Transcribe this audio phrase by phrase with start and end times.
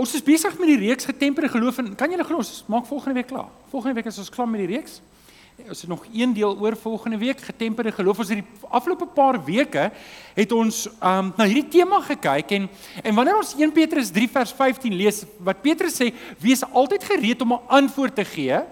[0.00, 3.18] Ons is besig met die reeks getemperde geloof en kan julle glo ons maak volgende
[3.20, 3.50] week klaar.
[3.72, 5.00] Volgende week is ons klaar met die reeks.
[5.60, 8.22] Ons het nog een deel oor volgende week getemperde geloof.
[8.22, 9.90] Ons het die afgelope paar weke
[10.38, 12.68] het ons um na hierdie tema gekyk en
[13.02, 17.42] en wanneer ons 1 Petrus 3 vers 15 lees wat Petrus sê, wees altyd gereed
[17.44, 18.62] om 'n antwoord te gee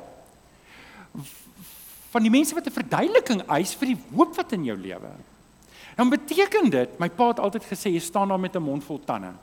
[2.09, 5.13] van die mense wat 'n verduideliking eis vir die hoop wat in jou lewe.
[5.97, 9.01] Dan beteken dit, my pa het altyd gesê jy staan daar met 'n mond vol
[9.05, 9.35] tande.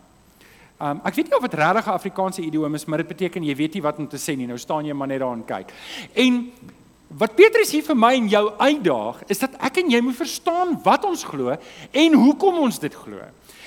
[0.79, 3.55] Um ek weet nie of dit regtig 'n Afrikaanse idiom is, maar dit beteken jy
[3.55, 4.47] weet nie wat om te sê nie.
[4.47, 5.71] Nou staan jy maar net daar en kyk.
[6.13, 6.51] En
[7.07, 10.75] wat Petrus hier vir my en jou uitdaag, is dat ek en jy moet verstaan
[10.83, 11.55] wat ons glo
[11.91, 13.21] en hoekom ons dit glo.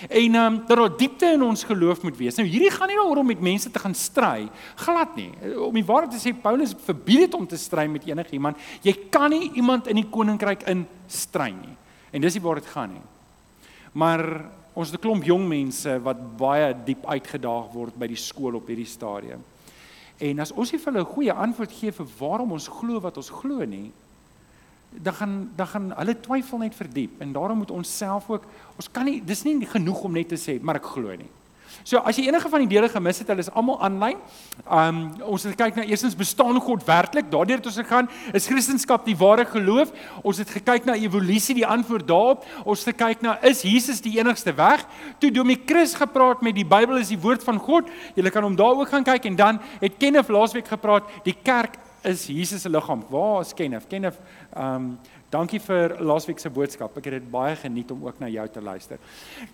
[0.08, 2.36] En um dat daar diepte in ons geloof moet wees.
[2.36, 5.32] Nou hierdie gaan nie daaroor om met mense te gaan stry, glad nie.
[5.56, 8.56] Om die waarheid te sê, Paulus verbied dit om te stry met enigiemand.
[8.82, 11.74] Jy kan nie iemand in die koninkryk in stry nie.
[12.12, 13.06] En dis nie waar dit gaan nie.
[13.92, 18.54] Maar ons het 'n klomp jong mense wat baie diep uitgedaag word by die skool
[18.54, 19.42] op hierdie stadium.
[20.20, 23.16] En as ons nie vir hulle 'n goeie antwoord gee vir waarom ons glo wat
[23.16, 23.92] ons glo nie,
[24.90, 28.44] dan gaan dan gaan hulle twyfel net verdiep en daarom moet ons self ook
[28.76, 31.30] ons kan nie dis nie genoeg om net te sê maar ek glo nie.
[31.84, 34.18] So as jy enige van die dele gemis het, hulle is almal aanlyn.
[34.64, 37.30] Um ons het gekyk na eerstens bestaan God werklik?
[37.30, 39.92] Daardeur het ons gegaan, is Christendom die ware geloof?
[40.22, 42.46] Ons het gekyk na evolusie, die antwoord daarop.
[42.64, 44.84] Ons het gekyk na is Jesus die enigste weg?
[45.18, 47.90] Toe Domie Chris gepraat met die Bybel is die woord van God.
[48.14, 51.78] Jy kan hom daar ook gaan kyk en dan het Kenneth laasweek gepraat, die kerk
[52.02, 53.04] is Jesus se liggaam.
[53.10, 53.88] Waar is Kenneth?
[53.88, 54.18] Kenneth
[54.56, 54.98] um
[55.30, 56.94] Dankie vir laasweek se boodskap.
[56.96, 59.00] Ek het dit baie geniet om ook na jou te luister.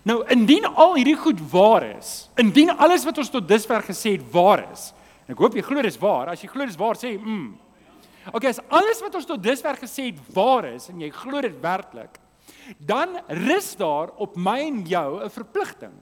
[0.07, 4.23] Nou, indien al hierdie goed waar is, indien alles wat ons tot dusver gesê het
[4.31, 4.93] waar is.
[5.27, 6.31] Ek hoop jy glo dit is waar.
[6.31, 7.47] As jy glo dit is waar, sê mm.
[8.33, 11.59] Okay, as alles wat ons tot dusver gesê het waar is en jy glo dit
[11.61, 12.15] werklik,
[12.79, 15.93] dan rus daar op my en jou 'n verpligting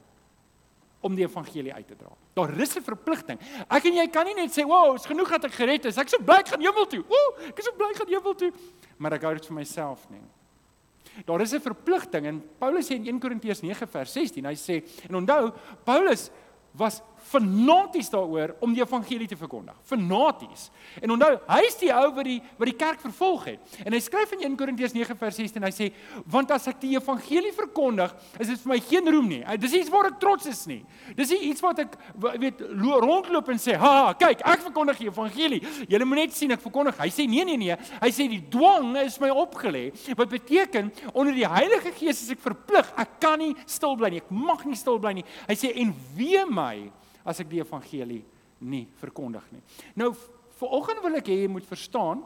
[1.03, 2.09] om die evangelie uit te dra.
[2.33, 3.39] Daar is 'n verpligting.
[3.69, 5.97] Ek en jy kan nie net sê, "Wow, is genoeg dat ek gered is.
[5.97, 8.07] Ek is so bly ek gaan hemel toe." Ooh, ek is so bly ek gaan
[8.07, 8.51] hemel toe
[9.03, 10.23] maar ek hou dit vir myself nie.
[11.27, 14.83] Daar is 'n verpligting en Paulus sê in 1 Korintiërs 9 vers 16, hy sê
[15.09, 15.53] en onthou
[15.85, 16.31] Paulus
[16.73, 19.75] was fanaties daaroor om die evangelie te verkondig.
[19.87, 20.69] Fanaties.
[21.01, 23.77] En onthou, hy is die ou wat die wat die kerk vervolg het.
[23.85, 25.91] En hy skryf in 1 Korintiërs 9 vers 16 en hy sê,
[26.25, 29.43] "Want as ek die evangelie verkondig, is dit vir my geen roem nie.
[29.57, 30.85] Dis iets waar ek trots is nie.
[31.15, 31.97] Dis nie iets wat ek
[32.39, 35.61] weet rondloop en sê, "Ha, kyk, ek verkondig die evangelie.
[35.87, 37.75] Julle moet net sien ek verkondig." Hy sê, "Nee, nee, nee.
[38.01, 42.39] Hy sê die dwang is my opgelê." Wat beteken onder die Heilige Gees is ek
[42.39, 42.91] verplig.
[42.97, 44.17] Ek kan nie stil bly nie.
[44.17, 45.25] Ek mag nie stil bly nie.
[45.47, 46.91] Hy sê, "En wee my
[47.25, 48.21] as ek die evangelie
[48.63, 49.61] nie verkondig nie.
[49.99, 50.13] Nou
[50.59, 52.23] vanoggend wil ek hê jy moet verstaan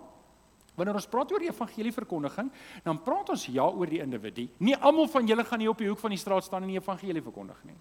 [0.78, 2.52] wanneer ons praat oor die evangelie verkondiging,
[2.86, 4.46] dan praat ons ja oor die individu.
[4.62, 6.78] Nie almal van julle gaan hier op die hoek van die straat staan en die
[6.78, 7.78] evangelie verkondig nie.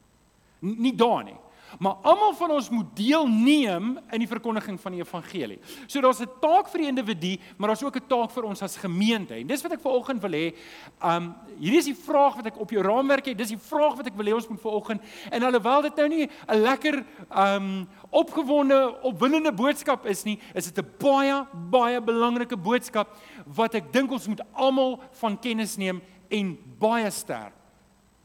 [0.64, 1.36] Nie daar nie.
[1.78, 5.58] Maar almal van ons moet deelneem in die verkondiging van die evangelie.
[5.86, 8.76] So daar's 'n taak vir die individu, maar daar's ook 'n taak vir ons as
[8.76, 9.34] gemeente.
[9.34, 10.54] En dis wat ek vanoggend wil hê.
[11.02, 13.38] Um hierdie is die vraag wat ek op jou raamwerk het.
[13.38, 15.02] Dis die vraag wat ek wil hê ons moet vanoggend.
[15.30, 20.84] En alhoewel dit nou nie 'n lekker um opgewonde, opwindende boodskap is nie, is dit
[20.84, 23.08] 'n baie baie belangrike boodskap
[23.46, 27.54] wat ek dink ons moet almal van kennis neem en baie sterk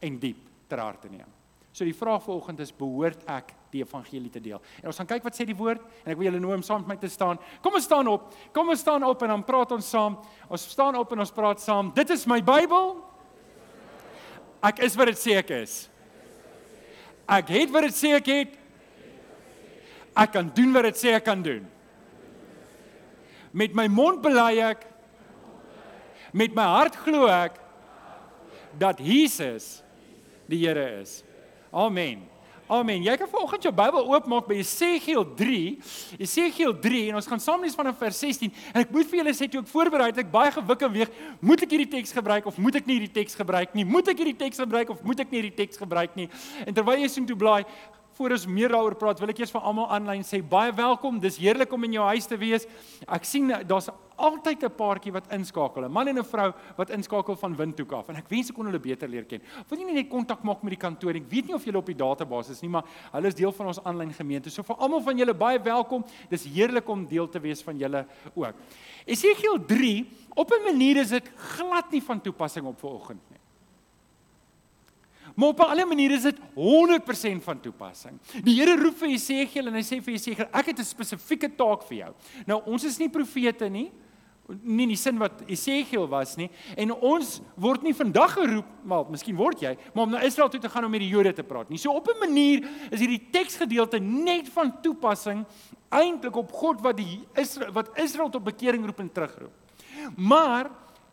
[0.00, 0.38] en diep
[0.68, 1.41] ter harte neem.
[1.72, 4.60] So die vraag vanoggend is behoort ek die evangelie te deel.
[4.82, 6.82] En ons gaan kyk wat sê die woord en ek wil julle nooi om saam
[6.84, 7.40] met my te staan.
[7.64, 8.28] Kom ons staan op.
[8.52, 10.18] Kom ons staan op en dan praat ons saam.
[10.52, 11.88] Ons staan op en ons praat saam.
[11.96, 12.92] Dit is my Bybel.
[14.68, 15.78] Ek is wat dit sê ek is.
[17.32, 18.54] Ek het wat dit sê ek het.
[20.12, 21.64] Ek kan doen wat dit sê ek kan doen.
[23.56, 24.84] Met my mond bely ek
[26.36, 27.56] met my hart glo ek
[28.80, 29.80] dat Jesus
[30.48, 31.22] die Here is.
[31.72, 32.20] Amen.
[32.68, 33.00] Amen.
[33.00, 35.60] Jy kan vanoggend jou Bybel oopmaak by Jesegiel 3.
[36.20, 38.52] Jesegiel 3 en ons gaan saam lees vanaf vers 16.
[38.74, 41.16] En ek moet vir julle sê toe ek voorberei het, ek baie gewik en weeg,
[41.40, 43.86] moet ek hierdie teks gebruik of moet ek nie hierdie teks gebruik nie?
[43.88, 46.28] Moet ek hierdie teks gebruik of moet ek nie hierdie teks gebruik nie?
[46.66, 47.64] En terwyl jy sien toe blaai,
[48.20, 51.16] voor ons meer daaroor praat, wil ek eers vir almal aanlyn sê baie welkom.
[51.20, 52.68] Dis heerlik om in jou huis te wees.
[53.08, 53.88] Ek sien daar's
[54.22, 58.08] altyd 'n paartjie wat inskakel, 'n man en 'n vrou wat inskakel van Windhoek af.
[58.08, 59.40] En ek wens ek kon hulle beter leer ken.
[59.68, 61.14] Wil jy nie net kontak maak met die kantoor?
[61.14, 63.66] Ek weet nie of julle op die database is nie, maar hulle is deel van
[63.66, 64.50] ons aanlyn gemeente.
[64.50, 66.04] So vir almal van julle baie welkom.
[66.30, 68.54] Dis heerlik om deel te wees van julle ook.
[69.06, 73.38] Esegiel 3 op 'n manier is dit glad nie van toepassing op vanoggend nie.
[75.34, 78.18] Maar op 'n ander manier is dit 100% van toepassing.
[78.44, 81.82] Die Here roep vir Jesegiel en hy sê vir Jesegiel, ek het 'n spesifieke taak
[81.82, 82.14] vir jou.
[82.46, 83.92] Nou ons is nie profete nie.
[84.62, 89.08] Nie in die sin wat Esegiel was nie en ons word nie vandag geroep maar
[89.10, 91.46] miskien word jy maar om na Israel toe te gaan om met die Jode te
[91.46, 91.78] praat nie.
[91.78, 95.44] So op 'n manier is hierdie teksgedeelte net van toepassing
[95.90, 99.52] eintlik op God wat die Israel wat Israel tot bekering roep en terugroep.
[100.16, 100.70] Maar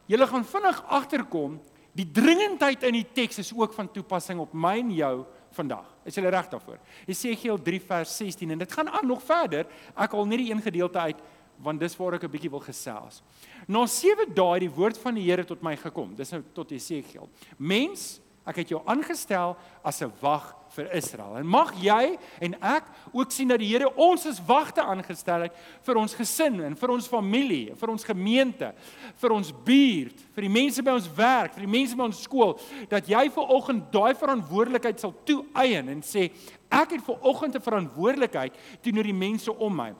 [0.07, 1.59] jy gaan vinnig agterkom
[1.93, 5.25] die dringendheid in die teks is ook van toepassing op my en jou
[5.57, 5.85] vandag.
[6.05, 6.77] Is jy reg daarvoor?
[7.09, 9.67] Esegiel 3 vers 16 en dit gaan aan nog verder.
[9.95, 11.21] Ek haal net die een gedeelte uit
[11.61, 13.21] want dis waar ek 'n bietjie wil gesels.
[13.67, 16.15] Na 7 dae het die woord van die Here tot my gekom.
[16.15, 17.29] Dis nou tot Jesegiel.
[17.57, 21.37] Mens, ek het jou aangestel as 'n wag vir Israel.
[21.37, 25.55] En mag jy en ek ook sien dat die Here ons as wagte aangestel het
[25.81, 28.73] vir ons gesin en vir ons familie, vir ons gemeente,
[29.15, 32.59] vir ons buurt, vir die mense by ons werk, vir die mense by ons skool,
[32.89, 36.31] dat jy vir oggend daai verantwoordelikheid sal toeëien en sê
[36.69, 39.93] ek het vir oggend 'n verantwoordelikheid teenoor die mense om my.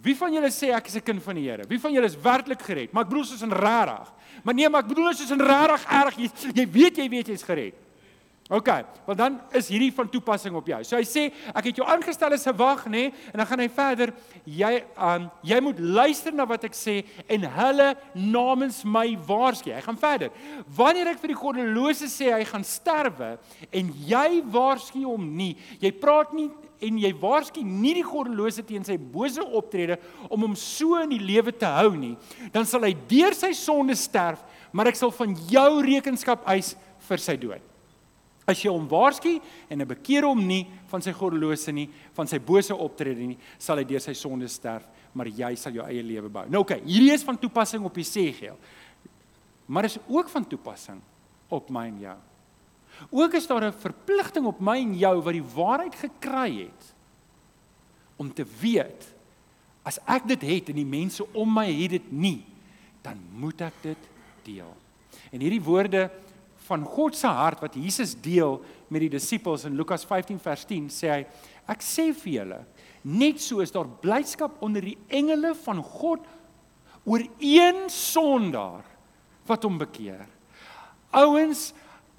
[0.00, 1.64] Wie van julle sê ek is 'n kind van die Here?
[1.68, 2.92] Wie van julle is werklik gered?
[2.92, 4.12] Maar ek bedoel soos in rarig.
[4.42, 6.16] Maar nee, maar ek bedoel soos in rarig erg.
[6.16, 7.74] Jy, jy weet jy weet jy's gered.
[8.50, 8.66] OK,
[9.06, 10.78] want dan is hierdie van toepassing op jou.
[10.82, 12.90] So hy sê ek het jou aangestel as 'n wag, nê?
[12.90, 13.12] Nee?
[13.30, 14.12] En dan gaan hy verder,
[14.44, 19.70] jy um jy moet luister na wat ek sê en hulle namens my waarsku.
[19.70, 20.30] Hy gaan verder.
[20.66, 23.38] Wanneer ek vir die goddelose sê hy gaan sterwe
[23.70, 26.50] en jy waarsku hom nie, jy praat nie
[26.80, 29.98] en jy waarsku nie die goddelose teen sy bose optrede
[30.28, 32.14] om hom so in die lewe te hou nie,
[32.54, 34.42] dan sal hy deur sy sonde sterf,
[34.72, 36.74] maar ek sal van jou rekenskap eis
[37.08, 37.66] vir sy dood.
[38.48, 39.36] As jy hom waarsku
[39.70, 43.76] en 'n bekeer hom nie van sy goddelose nie, van sy bose optrede nie, sal
[43.76, 46.44] hy deur sy sonde sterf, maar jy sal jou eie lewe bou.
[46.48, 48.56] Nou oké, okay, hierdie is van toepassing op Jesegiel.
[49.66, 51.00] Maar is ook van toepassing
[51.48, 52.16] op my en jou.
[53.08, 56.94] Ook is daar 'n verpligting op my en jou wat die waarheid gekry het
[58.16, 59.14] om te weet
[59.82, 62.44] as ek dit het en die mense om my het dit nie,
[63.02, 64.08] dan moet ek dit
[64.44, 64.76] deel.
[65.32, 66.10] En hierdie woorde
[66.68, 70.90] van God se hart wat Jesus deel met die disippels in Lukas 15 vers 10
[70.94, 71.26] sê hy
[71.66, 72.60] ek sê vir julle
[73.02, 76.26] net so is daar blydskap onder die engele van God
[77.08, 78.84] oor een sondaar
[79.48, 80.26] wat hom bekeer.
[81.16, 81.70] Ouens,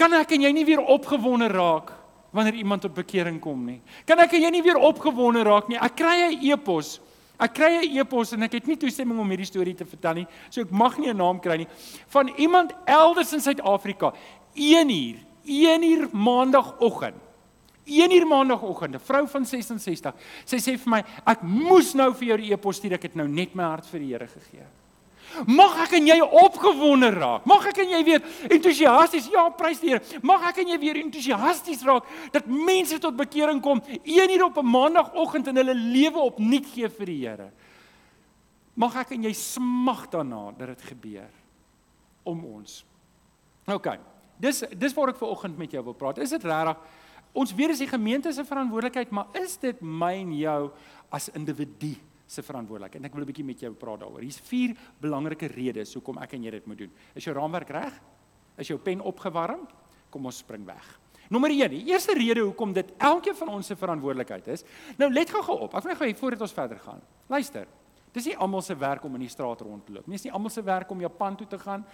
[0.01, 1.91] Kan ek en jy nie weer opgewonde raak
[2.33, 3.81] wanneer iemand tot bekering kom nie?
[4.09, 5.77] Kan ek en jy nie weer opgewonde raak nie?
[5.77, 6.99] Ek kry 'n e-pos.
[7.37, 10.27] Ek kry 'n e-pos en ek het nie toestemming om hierdie storie te vertel nie.
[10.49, 11.67] So ek mag nie 'n naam kry nie.
[12.07, 14.13] Van iemand elders in Suid-Afrika.
[14.55, 17.15] 1 uur, 1 uur maandagooggend.
[17.85, 20.13] 1 uur maandagooggend, 'n vrou van 66.
[20.45, 22.93] Sy sê vir my, ek moes nou vir jou die e-pos stuur.
[22.93, 24.65] Ek het nou net my hart vir die Here gegee.
[25.47, 27.45] Mag ek en jy opgewonde raak.
[27.49, 30.21] Mag ek en jy weer entoesiasties, ja, prys die Here.
[30.25, 34.57] Mag ek en jy weer entoesiasties raak dat mense tot bekering kom, een uur op
[34.57, 37.51] 'n maandagooggend in hulle lewe opnuut gee vir die Here.
[38.75, 41.29] Mag ek en jy smag daarna dat dit gebeur
[42.23, 42.85] om ons.
[43.67, 43.97] OK.
[44.37, 46.17] Dis dis waar ek ver oggend met jou wil praat.
[46.17, 46.77] Is dit regtig
[47.33, 50.71] ons weet dis die gemeente se verantwoordelikheid, maar is dit my en jou
[51.09, 51.95] as individu
[52.31, 53.01] se verantwoordelikheid.
[53.01, 54.21] En ek wil 'n bietjie met jou praat daaroor.
[54.21, 56.91] Hier's vier belangrike redes hoekom ek en jy dit moet doen.
[57.13, 58.01] Is jou raamwerk reg?
[58.57, 59.67] Is jou pen opgewarm?
[60.09, 60.99] Kom ons spring weg.
[61.29, 64.63] Nommer 1, die eerste rede hoekom dit elkeen van ons se verantwoordelikheid is.
[64.97, 65.75] Nou let gou-gou op.
[65.75, 67.01] Ek wil gou hê voordat ons verder gaan.
[67.27, 67.67] Luister.
[68.11, 70.17] Dis nie almal se werk om in die straat rond te loop nie.
[70.17, 71.85] Dis nie almal se werk om Japan toe te gaan,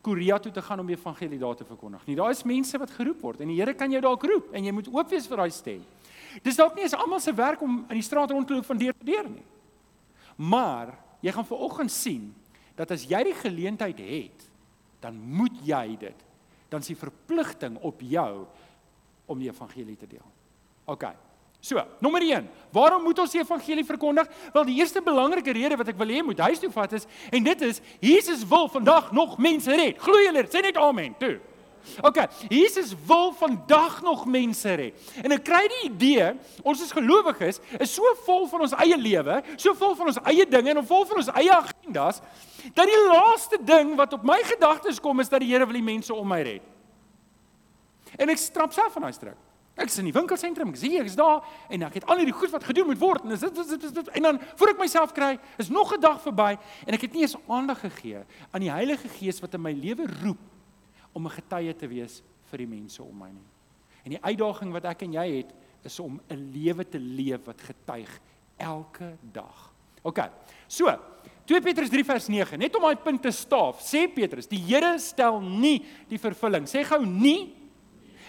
[0.00, 2.16] Korea toe te gaan om die evangelie daar te verkondig nie.
[2.16, 4.72] Daar is mense wat geroep word en die Here kan jou dalk roep en jy
[4.72, 5.82] moet oop wees vir daai stem.
[6.42, 8.78] Dis dalk nie eens almal se werk om in die straat rond te loop van
[8.78, 9.44] deur tot deur nie.
[10.40, 12.30] Maar jy gaan vanoggend sien
[12.78, 14.46] dat as jy die geleentheid het,
[15.04, 16.26] dan moet jy dit.
[16.72, 18.46] Dan is die verpligting op jou
[19.28, 20.24] om die evangelie te deel.
[20.88, 21.10] OK.
[21.60, 22.48] So, nommer 1.
[22.72, 24.28] Waarom moet ons die evangelie verkondig?
[24.54, 27.44] Wel, die eerste belangrike rede wat ek wil hê moet huis toe vat is en
[27.44, 30.00] dit is Jesus wil vandag nog mense red.
[30.00, 30.46] Glo julle?
[30.48, 31.12] Sê net amen.
[31.20, 31.36] Toe.
[32.02, 32.18] OK,
[32.48, 35.10] Jesus wil vandag nog mense red.
[35.22, 36.32] En ek kry die idee,
[36.62, 40.46] ons as gelowiges is so vol van ons eie lewe, so vol van ons eie
[40.48, 42.20] dinge en vol van ons eie agendas,
[42.76, 45.86] dat die laaste ding wat op my gedagtes kom is dat die Here wil die
[45.86, 46.66] mense om my red.
[48.18, 49.38] En ek strap self van daai struik.
[49.80, 51.40] Ek is in die winkelsentrum, ek sien ek is daar
[51.72, 54.26] en ek het al hierdie goed wat gedoen moet word en dit dit dit en
[54.26, 57.38] dan voor ek myself kry, is nog 'n dag verby en ek het nie eens
[57.48, 58.20] aandag gegee
[58.50, 60.49] aan die Heilige Gees wat in my lewe roep
[61.12, 63.48] om 'n getuie te wees vir die mense om my nie.
[64.04, 67.60] En die uitdaging wat ek en jy het is om 'n lewe te leef wat
[67.60, 68.20] getuig
[68.56, 69.72] elke dag.
[70.02, 70.18] OK.
[70.66, 70.88] So,
[71.44, 74.98] 2 Petrus 3 vers 9, net om daai punt te staaf, sê Petrus, die Here
[74.98, 76.68] stel nie die vervulling.
[76.70, 77.56] Sê gou nie.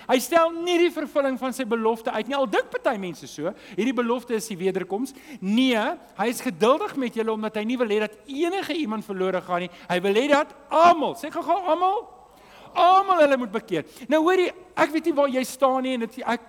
[0.08, 2.36] Hy stel nie die vervulling van sy belofte uit nie.
[2.36, 5.14] Al dink party mense so, hierdie belofte is die wederkoms.
[5.40, 5.84] Nee,
[6.18, 9.68] hy is geduldig met julle omdat hy nie wil hê dat enige iemand verlore gaan
[9.68, 9.72] nie.
[9.88, 12.02] Hy wil hê dat almal, sê gou almal,
[12.74, 13.86] almal hulle moet bekeer.
[14.12, 16.48] Nou hoorie, ek weet nie waar jy staan nie en dit ek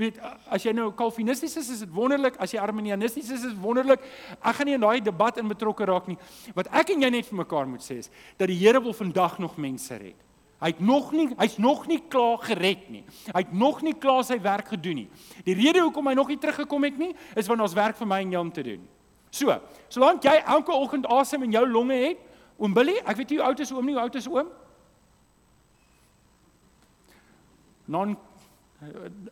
[0.00, 2.38] weet as jy nou kalvinisties is, is dit wonderlik.
[2.40, 4.02] As jy arminianisties is, is wonderlik.
[4.38, 6.18] Ek gaan nie in daai debat in betrokke raak nie.
[6.56, 9.38] Wat ek en jy net vir mekaar moet sê is dat die Here wil vandag
[9.42, 10.18] nog mense red.
[10.60, 13.04] Hy het nog nie hy's nog nie klaar gered nie.
[13.30, 15.06] Hy het nog nie klaar sy werk gedoen nie.
[15.46, 18.18] Die rede hoekom hy nog nie teruggekom het nie, is want ons werk vir my
[18.26, 18.82] en jou om te doen.
[19.32, 19.54] So,
[19.88, 22.20] solank jy elke oggend asem in jou longe het,
[22.60, 24.50] oom Billy, ek weet nie hoe oud is oom nie, hoe oud is oom?
[27.90, 28.14] Non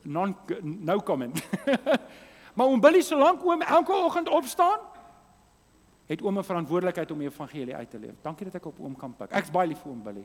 [0.03, 1.49] non no comment.
[2.57, 4.81] maar oom Billy solank oom elke oggend opstaan,
[6.07, 8.21] het oom 'n verantwoordelikheid om die evangelie uit te leef.
[8.23, 9.31] Dankie dat ek op oom kan pik.
[9.31, 10.25] Ek's baie lief vir oom Billy.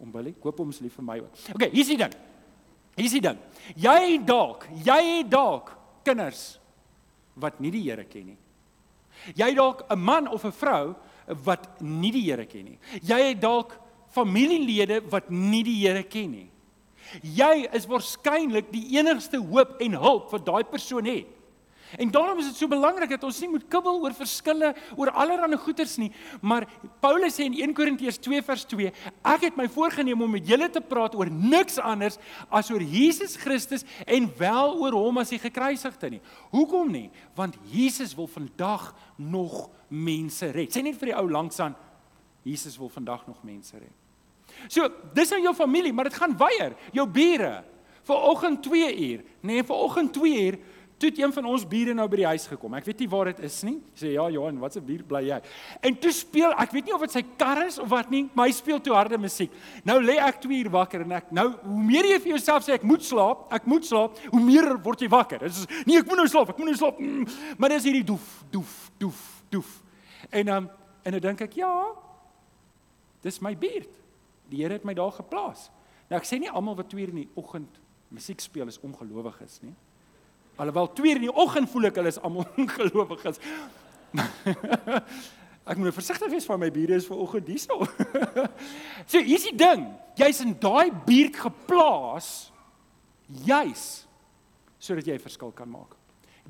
[0.00, 1.32] Oom Billy, koop hom asseblief vir my ook.
[1.54, 2.14] Okay, hier's die ding.
[2.96, 3.38] Hier's die ding.
[3.76, 6.60] Jy dalk, jy dalk kinders
[7.34, 8.38] wat nie die Here ken nie.
[9.36, 10.94] Jy dalk 'n man of 'n vrou
[11.44, 12.78] wat nie die Here ken nie.
[13.02, 16.50] Jy het dalk familielede wat nie die Here ken nie.
[17.22, 21.36] Jy is waarskynlik die enigste hoop en hulp wat daai persoon het.
[21.98, 25.58] En daarom is dit so belangrik dat ons nie moet kibbel oor verskille oor allerlei
[25.58, 26.66] goeters nie, maar
[27.02, 28.92] Paulus sê in 1 Korintiërs 2 vers 2,
[29.32, 33.34] ek het my voorgenem om met julle te praat oor niks anders as oor Jesus
[33.40, 36.22] Christus en wel oor hom as die gekruisigde nie.
[36.54, 37.08] Hoekom nie?
[37.38, 40.70] Want Jesus wil vandag nog mense red.
[40.70, 41.74] Sê net vir die ou langsaan,
[42.46, 43.96] Jesus wil vandag nog mense red.
[44.68, 46.76] So, dis nou jou familie, maar dit gaan weier.
[46.92, 47.64] Jou bure.
[48.02, 50.58] Vanoggend 2 uur, nee, vanoggend 2 uur
[51.00, 52.74] toe een van ons bure nou by die huis gekom.
[52.76, 53.76] Ek weet nie waar dit is nie.
[53.96, 55.38] Sê ja, Johan, wat se bier bly jy?
[55.88, 58.50] En toe speel, ek weet nie of dit sy kar is of wat nie, maar
[58.50, 59.54] hy speel toe harde musiek.
[59.88, 62.76] Nou lê ek 2 uur wakker en ek nou hoe meer jy vir jouself sê
[62.76, 65.46] ek moet slaap, ek moet slaap, hoe meer word jy wakker.
[65.46, 67.00] Dit is nee, ek moet nou slaap, ek moet nou slaap.
[67.00, 67.24] Mm,
[67.56, 69.24] maar dis hierdie doef, doef, doef,
[69.56, 69.72] doef.
[70.28, 70.70] En dan um,
[71.08, 71.72] en dan dink ek, ja,
[73.24, 73.99] dis my buurt.
[74.50, 75.68] Die Here het my daar geplaas.
[76.10, 77.80] Nou ek sê nie almal wat 2 uur in die oggend
[78.10, 79.74] musiek speel is ongelowiges nie.
[80.60, 83.38] Alhoewel 2 uur in die oggend voel ek hulle is almal ongelowiges.
[85.70, 87.86] ek moet nou versigtig wees van my bure is vir oggend hierso.
[89.10, 89.86] so hier's die ding,
[90.18, 92.50] jy's in daai buurt geplaas
[93.46, 93.86] juis
[94.80, 95.94] sodat jy 'n verskil kan maak.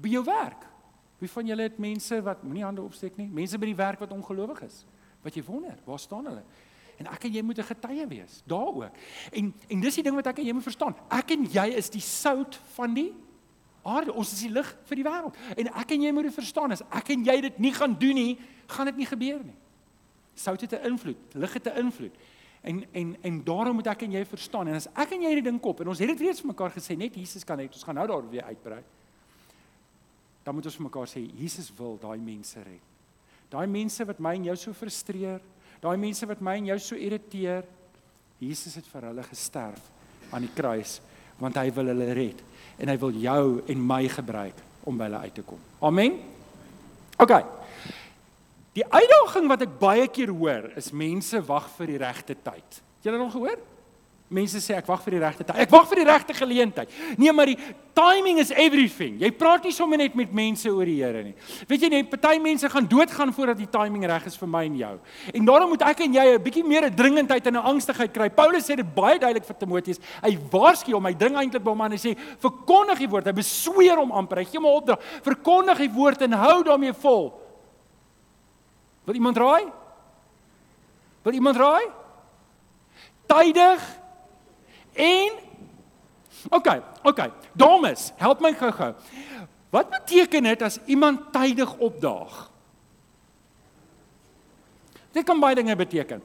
[0.01, 0.65] By jou werk.
[1.21, 3.27] Wie van julle het mense wat moenie hande opsteek nie?
[3.29, 4.87] Mense by die werk wat ongelowig is.
[5.21, 6.45] Wat jy wonder, waar staan hulle?
[7.01, 8.91] En ek en jy moet 'n getuie wees daaroor.
[9.33, 10.95] En en dis die ding wat ek en jy moet verstaan.
[11.09, 13.15] Ek en jy is die sout van die
[13.83, 14.13] aarde.
[14.13, 15.37] Ons is die lig vir die wêreld.
[15.57, 16.73] En ek en jy moet dit verstaan.
[16.73, 19.57] As ek en jy dit nie gaan doen nie, gaan dit nie gebeur nie.
[20.35, 22.15] Sout het 'n invloed, lig het 'n invloed.
[22.61, 24.69] En en en daarom moet ek en jy verstaan.
[24.69, 26.71] En as ek en jy hierdie ding kop en ons het dit reeds vir mekaar
[26.71, 27.73] gesê, net Jesus kan dit.
[27.73, 28.83] Ons gaan nou daar weer uitbrei.
[30.43, 32.83] Dan moet ons vir mekaar sê Jesus wil daai mense red.
[33.51, 35.41] Daai mense wat my en jou so frustreer,
[35.81, 37.65] Daai mense wat my en jou so irriteer,
[38.41, 39.81] Jesus het vir hulle gesterf
[40.33, 40.99] aan die kruis
[41.41, 42.41] want hy wil hulle red
[42.81, 44.59] en hy wil jou en my gebruik
[44.89, 45.61] om by hulle uit te kom.
[45.89, 46.19] Amen.
[47.21, 47.33] OK.
[48.77, 52.81] Die uitdaging wat ek baie keer hoor is mense wag vir die regte tyd.
[53.01, 53.61] Het julle nog gehoor?
[54.31, 55.57] Mense sê ek wag vir die regte tyd.
[55.59, 56.91] Ek wag vir die regte geleentheid.
[57.19, 57.57] Nee, maar die
[57.99, 59.17] timing is everything.
[59.19, 61.35] Jy praat nie sommer net met mense oor die Here nie.
[61.67, 64.77] Weet jy nie, party mense gaan doodgaan voordat die timing reg is vir my en
[64.79, 64.93] jou.
[65.35, 68.29] En daarom moet ek en jy 'n bietjie meer 'n dringendheid en 'n angstigheid kry.
[68.31, 69.99] Paulus sê dit baie duidelik vir Timoteus.
[70.23, 73.33] Hy waarsku hom, hy dring eintlik by hom aan en sê: "Verkondig die woord." Hy
[73.33, 74.39] besweer hom amper.
[74.39, 77.35] Hy gee hom 'n opdrag: "Verkondig die woord en hou daarmee vol."
[79.07, 79.73] Wil iemand raai?
[81.23, 81.91] Wil iemand raai?
[83.27, 84.00] Tydig
[85.01, 85.33] En
[86.49, 86.69] OK,
[87.03, 87.21] OK.
[87.53, 88.95] Dames, help my gou-gou.
[89.71, 92.49] Wat beteken dit as iemand tydig opdaag?
[95.11, 96.23] Dit kan baie dinge beteken.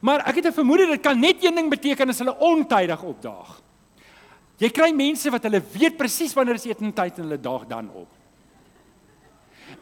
[0.00, 3.60] Maar ek het 'n vermoede dit kan net een ding beteken as hulle ontydig opdaag.
[4.58, 8.08] Jy kry mense wat hulle weet presies wanneer is etentyd en hulle daag dan op.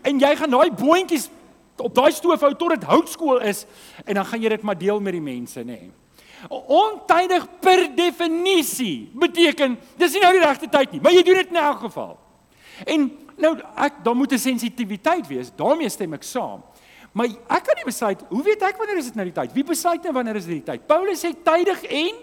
[0.03, 1.31] En jy gaan daai boontjies
[1.77, 3.67] op daai stoof hou tot dit houtskool is
[4.05, 5.65] en dan gaan jy dit maar deel met die mense, nê.
[5.65, 5.91] Nee.
[6.49, 11.55] Ontydig per definisie beteken dis nie nou die regte tyd nie, maar jy doen dit
[11.55, 12.17] in elk geval.
[12.85, 13.53] En nou
[13.87, 15.51] ek daar moet 'n sensitiwiteit wees.
[15.57, 16.63] daarmee stem ek saam.
[17.13, 19.53] Maar ek kan nie besluit hoe weet ek wanneer is dit nou die tyd?
[19.53, 20.87] Wie besluit nou wanneer is dit die tyd?
[20.87, 22.15] Paulus sê tydig en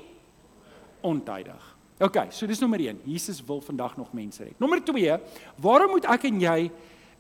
[1.02, 1.74] ontydig.
[2.04, 3.02] OK, so dis nommer 1.
[3.06, 4.60] Jesus wil vandag nog mense red.
[4.60, 5.18] Nommer 2,
[5.62, 6.72] waarom moet ek en jy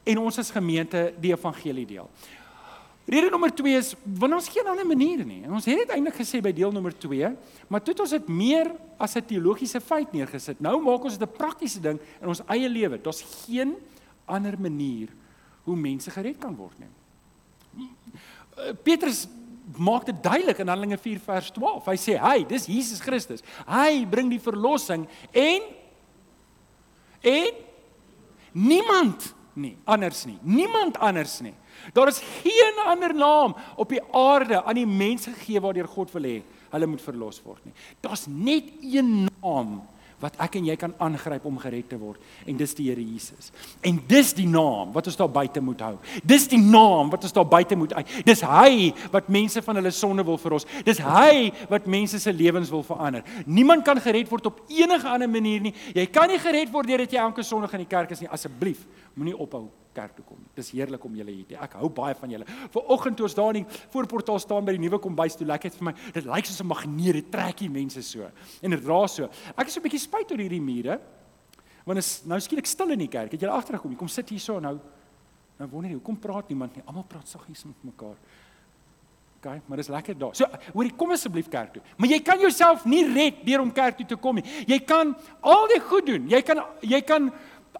[0.03, 2.09] en ons as gemeente die evangelie deel?
[3.05, 5.41] Rede nommer 2 is want ons geen ander manier nie.
[5.43, 7.33] En ons het dit eintlik gesê by deel nommer 2,
[7.67, 10.59] maar toe het ons dit meer as 'n teologiese feit neergesit.
[10.59, 13.01] Nou maak ons dit 'n praktiese ding in ons eie lewe.
[13.01, 13.75] Daar's geen
[14.25, 15.09] ander manier
[15.63, 17.89] hoe mense gered kan word nie.
[18.83, 19.27] Petrus
[19.77, 21.85] maak dit duidelik in Handelinge 4 vers 12.
[21.85, 23.41] Hy sê, "Hy, dis Jesus Christus.
[23.67, 25.61] Hy bring die verlossing en
[27.21, 27.53] en
[28.51, 30.37] niemand nie anders nie.
[30.41, 31.53] Niemand anders nie.
[31.93, 36.29] Daar is geen ander naam op die aarde aan die mense gegee waardeur God wil
[36.29, 36.37] hê
[36.73, 37.75] hulle moet verlos word nie.
[38.01, 39.81] Daar's net een naam
[40.23, 43.51] wat ek en jy kan aangryp om gered te word en dis die Here Jesus.
[43.83, 45.97] En dis die naam wat ons daar buite moet hou.
[46.23, 48.15] Dis die naam wat ons daar buite moet uit.
[48.25, 50.67] Dis hy wat mense van hulle sonde wil verlos.
[50.87, 53.27] Dis hy wat mense se lewens wil verander.
[53.45, 55.75] Niemand kan gered word op enige ander manier nie.
[55.95, 58.31] Jy kan nie gered word deurdat jy elke Sondag in die kerk is nie.
[58.31, 58.87] Asseblief,
[59.19, 60.41] moenie ophou kerk toe kom.
[60.57, 61.57] Dis heerlik om julle hier te.
[61.61, 62.45] Ek hou baie van julle.
[62.73, 65.89] Vanoggend toe ons daar in die voorportaal staan by die nuwe kombuis toe, lekker vir
[65.89, 65.93] my.
[66.13, 68.29] Dit lyk soos 'n magneet, dit trek die mense so.
[68.61, 69.29] En dit raas so.
[69.57, 70.99] Ek is so 'n bietjie spyt oor hierdie mure.
[71.85, 73.31] Want is nou skielik stil in die kerk.
[73.31, 73.95] Het julle agtergekom?
[73.95, 74.79] Kom sit hier so nou.
[75.59, 76.83] Nou wonder jy, hoekom praat niemand nie?
[76.85, 78.15] Almal praat saggies met mekaar.
[79.43, 80.35] OK, maar dis lekker daar.
[80.35, 81.81] So, hoorie, kom asseblief kerk toe.
[81.99, 84.45] Maar jy kan jouself nie red deur om kerk toe te kom nie.
[84.69, 86.29] Jy kan al die goed doen.
[86.31, 87.27] Jy kan jy kan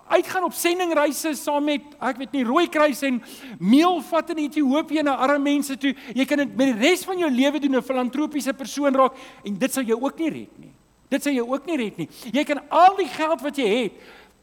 [0.08, 3.22] uitgaan op sendingreise saam met ek weet nie Rooikruis en
[3.60, 5.94] meel vat in Ethiopië na arme mense toe.
[6.14, 9.58] Jy kan dit met die res van jou lewe doen 'n filantropiese persoon raak en
[9.58, 10.74] dit sal jou ook nie red nie.
[11.10, 12.10] Dit sal jou ook nie red nie.
[12.32, 13.94] Jy kan al die geld wat jy het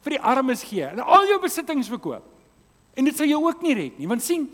[0.05, 2.23] vir die armes gee en al jou besittings verkoop.
[2.95, 4.09] En dit sal jou ook nie red nie.
[4.09, 4.49] Want sien,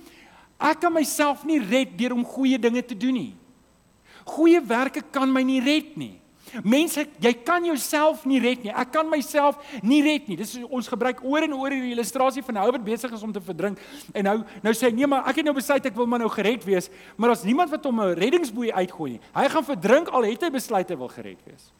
[0.58, 3.34] ek kan myself nie red deur om goeie dinge te doen nie.
[4.24, 6.20] Goeie werke kan my nie red nie.
[6.64, 8.72] Mense, jy kan jouself nie red nie.
[8.72, 10.36] Ek kan myself nie red nie.
[10.36, 13.40] Dis ons gebruik oor en oor hierdie illustrasie van hoe wat besig is om te
[13.40, 13.80] verdrink.
[14.12, 16.30] En nou nou sê hy nee, maar ek het nou besluit ek wil maar nou
[16.32, 19.20] gered wees, maar daar's niemand wat hom 'n reddingsboei uitgooi nie.
[19.34, 21.72] Hy gaan verdrink al het hy besluit hy wil gered wees.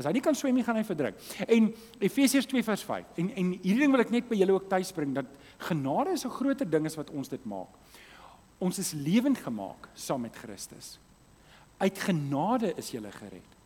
[0.00, 1.16] As hy nie kan swem nie, gaan hy verdrink.
[1.46, 3.04] En Efesiërs 2 vers 5.
[3.16, 5.26] En en hierdie ding wil ek net by julle ook tuisbring dat
[5.58, 7.68] genade is 'n groter ding as wat ons dit maak.
[8.58, 10.98] Ons is lewend gemaak saam met Christus.
[11.78, 13.59] Uit genade is jy gered.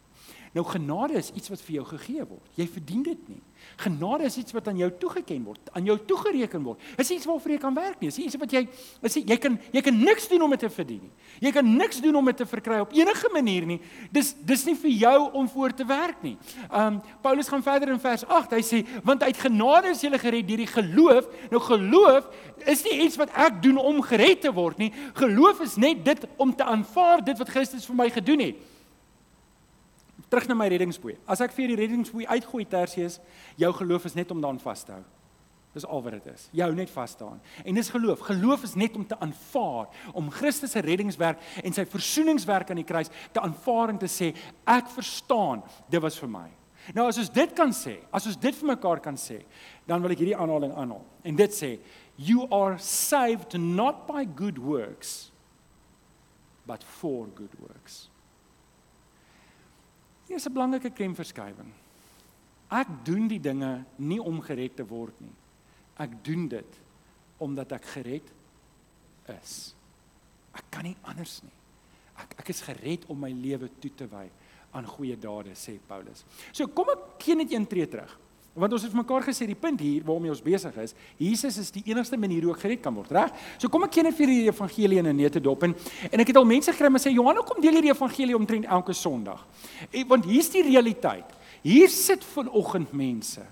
[0.55, 2.51] Nou genade is iets wat vir jou gegee word.
[2.55, 3.41] Jy verdien dit nie.
[3.83, 6.83] Genade is iets wat aan jou toegeken word, aan jou toegereken word.
[7.01, 8.11] Is iets waarvoor jy kan werk nie.
[8.13, 8.63] Is iets wat jy
[9.03, 11.11] is jy kan jy kan niks doen om dit te verdien nie.
[11.43, 13.81] Jy kan niks doen om dit te verkry op enige manier nie.
[14.15, 16.37] Dis dis nie vir jou om voor te werk nie.
[16.71, 18.55] Um Paulus gaan verder in vers 8.
[18.55, 21.27] Hy sê want uit genade is jy gered deur die geloof.
[21.51, 22.31] Nou geloof
[22.63, 24.93] is nie iets wat ek doen om gered te word nie.
[25.19, 28.71] Geloof is net dit om te aanvaar dit wat Christus vir my gedoen het
[30.35, 31.17] terug na my reddingsboei.
[31.31, 33.21] As ek vir die reddingsboei uitgooi Tersius,
[33.61, 35.05] jou geloof is net om daaraan vas te hou.
[35.75, 36.47] Dis al wat dit is.
[36.55, 37.41] Jy hou net vas daaraan.
[37.67, 38.21] En dis geloof.
[38.29, 42.87] Geloof is net om te aanvaar, om Christus se reddingswerk en sy versoeningswerk aan die
[42.87, 44.31] kruis te aanvaar en te sê
[44.71, 46.47] ek verstaan, dit was vir my.
[46.95, 49.41] Nou as ons dit kan sê, as ons dit vir mekaar kan sê,
[49.89, 51.05] dan wil ek hierdie aanhaling aanhaal.
[51.27, 51.77] En dit sê
[52.15, 55.33] you are saved not by good works
[56.69, 58.05] but for good works.
[60.35, 61.71] Hier is 'n belangrike klemverskywing.
[62.69, 65.35] Ek doen die dinge nie om gered te word nie.
[65.97, 66.81] Ek doen dit
[67.39, 68.33] omdat ek gered
[69.31, 69.77] is.
[70.53, 71.55] Ek kan nie anders nie.
[72.19, 74.29] Ek ek is gered om my lewe toe te wy
[74.73, 76.25] aan goeie dade, sê Paulus.
[76.53, 78.19] So kom ek gee net een tree terug.
[78.55, 81.73] Want ons het vir mekaar gesê die punt hier waarmee ons besig is, Jesus is
[81.75, 83.33] die enigste manier hoe ek gered kan word, reg?
[83.59, 85.75] So kom ek ken net vir die evangelie in 'n nete dop en
[86.13, 88.65] en ek het al mense gekry om sê Johan, hoekom deel jy die evangelie omtrent
[88.67, 89.45] elke Sondag?
[89.91, 91.27] En, want hier's die realiteit.
[91.63, 93.43] Hier sit vanoggend mense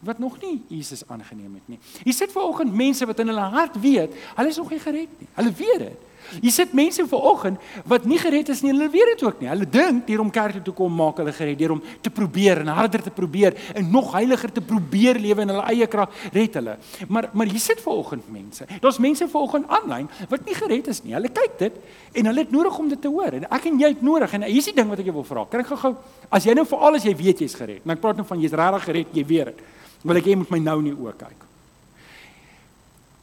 [0.00, 1.78] wat nog nie Jesus aangeneem het nie.
[2.04, 5.28] Hier sit vanoggend mense wat in hulle hart weet, hulle is nog nie gered nie.
[5.34, 6.07] Hulle weet dit.
[6.42, 9.48] Jy sit mense vanoggend wat nie gered is nie, hulle weet dit ook nie.
[9.48, 12.60] Hulle dink deur om kerk toe te kom maak hulle gered, deur om te probeer
[12.62, 16.58] en harder te probeer en nog heiliger te probeer lewe in hulle eie krag red
[16.60, 16.76] hulle.
[17.08, 18.66] Maar maar hier sit vanoggend mense.
[18.82, 21.16] Daar's mense vanoggend aanlyn wat nie gered is nie.
[21.16, 21.80] Hulle kyk dit
[22.12, 23.40] en hulle het nodig om dit te hoor.
[23.40, 25.48] En ek en jy het nodig en hier's die ding wat ek jou wil vra.
[25.48, 25.94] Kan ek gou-gou
[26.28, 27.84] as jy nou vir al as jy weet jy's gered.
[27.84, 29.66] Nou ek praat nou van jy's regtig gered, jy weet dit.
[30.04, 31.44] Wil ek jy moet my nou nie oë kyk.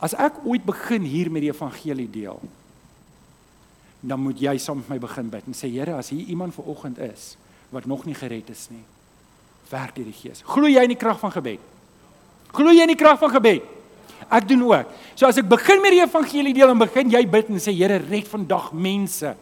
[0.06, 2.42] As ek ooit begin hier met die evangelie deel,
[4.10, 6.68] dan moet jy saam met my begin bid en sê Here, as hier iemand ver
[6.70, 7.36] oggend is
[7.74, 8.84] wat nog nie gered is nie,
[9.72, 10.44] werk deur die Gees.
[10.46, 11.64] Glo jy in die krag van gebed?
[12.54, 13.66] Glo jy in die krag van gebed?
[14.32, 14.94] Ek doen ook.
[15.18, 17.98] So as ek begin met die evangelie deel en begin jy bid en sê Here,
[18.06, 19.34] red vandag mense.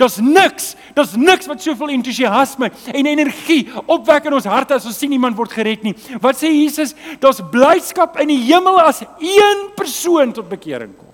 [0.00, 4.98] Daar's niks, daar's niks wat soveel entoesiasme en energie opwek in ons harte as ons
[4.98, 5.94] sien iemand word gered nie.
[6.22, 6.96] Wat sê Jesus?
[7.22, 11.11] Daar's blydskap in die hemel as een persoon tot bekering kom.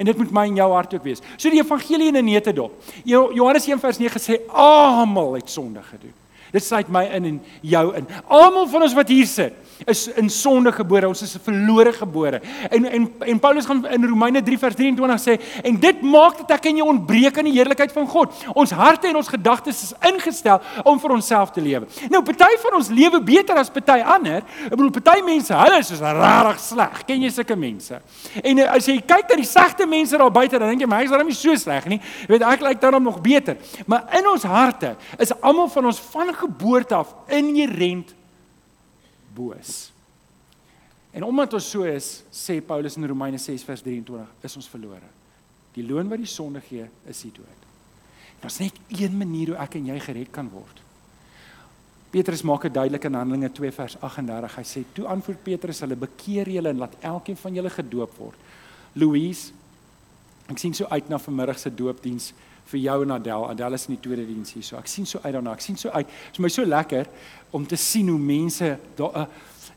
[0.00, 1.20] En dit moet my en jou hart ook wees.
[1.36, 2.72] So die evangelie in 'n neutedop.
[3.04, 6.14] Johannes 1:9 sê almal het sonde gedoen.
[6.50, 8.06] Dit sluit my in en jou in.
[8.26, 9.54] Almal van ons wat hier sit,
[9.88, 11.08] is in sonde gebore.
[11.08, 12.40] Ons is verlore gebore.
[12.70, 16.56] En en en Paulus gaan in Romeine 3 vers 23 sê en dit maak dat
[16.58, 18.34] ek en jy ontbreek aan die heerlikheid van God.
[18.54, 21.88] Ons harte en ons gedagtes is ingestel om vir onsself te lewe.
[22.12, 24.44] Nou party van ons lewe beter as party ander.
[24.66, 27.00] Ek bedoel party mense, hulle is rarig sleg.
[27.08, 28.00] Ken jy sulke mense?
[28.42, 31.14] En as jy kyk na die slegte mense daar buite, dan dink jy my is
[31.14, 32.00] daarom nie so sleg nie.
[32.26, 33.56] Jy weet ek lyk daarom nog beter.
[33.86, 38.14] Maar in ons harte is almal van ons van geboorte af inherënt
[39.34, 39.90] boos.
[41.10, 45.08] En omdat ons so is, sê Paulus in Romeine 6 vers 23, is ons verlore.
[45.74, 47.66] Die loon wat die sonde gee, is die dood.
[48.40, 50.78] Daar's net een manier hoe ek en jy gered kan word.
[52.10, 54.56] Petrus maak dit duidelik in Handelinge 2 vers 38.
[54.56, 58.38] Hy sê: "Toe antwoord Petrus: "Hulle bekeer julle en laat elkeen van julle gedoop word."
[58.94, 59.52] Louise,
[60.48, 62.32] ek sien so uit na vanmiddag se doopdiens
[62.70, 63.48] vir jou en Adel.
[63.50, 64.64] Adel is in die tweede diens hier.
[64.66, 65.54] So ek sien so uit daarna.
[65.58, 66.06] Ek sien so uit.
[66.06, 67.08] Dit is my so lekker
[67.56, 69.26] om te sien hoe mense daar uh,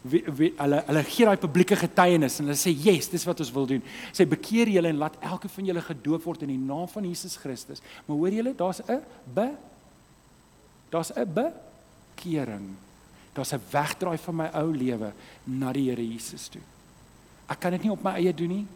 [0.03, 3.83] hulle hulle gee daai publieke getuienis en hulle sê yes, dis wat ons wil doen.
[4.11, 7.37] Sê bekeer julle en laat elke van julle gedoop word in die naam van Jesus
[7.39, 7.83] Christus.
[8.05, 8.99] Maar hoor julle, daar's 'n
[9.33, 9.49] be
[10.91, 12.75] daar's 'n bekering.
[13.33, 16.61] Daar's 'n wegdraai van my ou lewe na die Here Jesus toe.
[17.47, 18.67] Ek kan dit nie op my eie doen nie.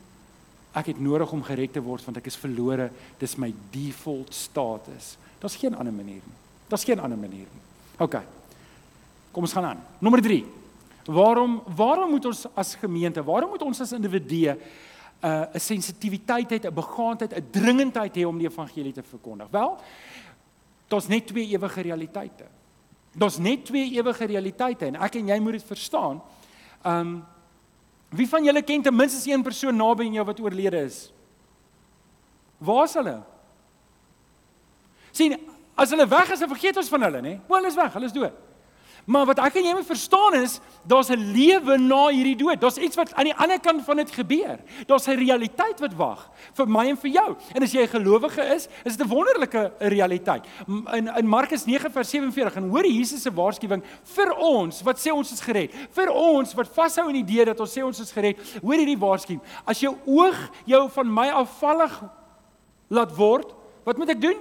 [0.77, 2.89] Ek het nodig om gered te word want ek is verlore.
[3.19, 5.15] Dis my default status.
[5.41, 6.37] Daar's geen ander manier nie.
[6.69, 7.63] Daar's geen ander manier nie.
[8.03, 8.19] OK.
[9.31, 9.81] Kom ons gaan aan.
[10.03, 10.41] Nommer 3.
[11.07, 14.59] Waarom waarom moet ons as gemeente, waarom moet ons as individue 'n
[15.25, 19.47] uh, 'n sensitiwiteit hê, 'n begaandheid, 'n dringendheid hê om die evangelie te verkondig?
[19.49, 19.77] Wel,
[20.87, 22.45] daar's net twee ewige realiteite.
[23.13, 26.21] Daar's net twee ewige realiteite en ek en jy moet dit verstaan.
[26.85, 27.25] Um
[28.09, 31.11] Wie van julle ken ten minste een persoon naby aan jou wat oorlede is?
[32.57, 33.17] Waar is hulle?
[35.17, 35.33] sien,
[35.75, 37.33] as hulle weg is, dan vergeet ons van hulle, nê?
[37.47, 38.35] Wel, hulle is weg, hulle is dood.
[39.07, 42.59] Maar wat ek en jy moet verstaan is, daar's 'n lewe na hierdie dood.
[42.59, 44.59] Daar's iets wat aan die ander kant van dit gebeur.
[44.85, 47.35] Daar's 'n realiteit wat wag vir my en vir jou.
[47.53, 50.45] En as jy 'n gelowige is, is dit 'n wonderlike realiteit.
[50.67, 55.11] In in Markus 9 vers 47 en hoor Jesus se waarskuwing vir ons wat sê
[55.11, 55.73] ons is gered.
[55.91, 58.37] Vir ons wat vashou in die idee dat ons sê ons is gered.
[58.61, 59.41] Hoor hierdie waarskuwing.
[59.65, 62.03] As jou oog jou van my afvallig
[62.89, 63.53] laat word,
[63.85, 64.37] wat moet ek doen?